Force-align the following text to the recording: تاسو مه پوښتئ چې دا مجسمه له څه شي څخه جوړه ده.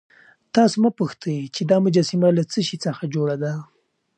تاسو 0.55 0.75
مه 0.83 0.89
پوښتئ 0.99 1.37
چې 1.55 1.61
دا 1.71 1.77
مجسمه 1.85 2.29
له 2.37 2.43
څه 2.51 2.59
شي 2.67 2.77
څخه 2.85 3.03
جوړه 3.15 3.35
ده. 3.43 3.53